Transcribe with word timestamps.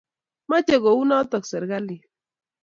Mache 0.49 0.75
kounotok 0.83 1.43
serkalit 1.47 2.03